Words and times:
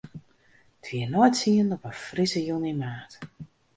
It 0.79 0.85
wie 0.89 1.05
nei 1.11 1.31
tsienen 1.31 1.73
op 1.75 1.83
in 1.89 1.97
frisse 2.05 2.39
jûn 2.47 2.67
yn 2.71 2.77
maart. 2.81 3.13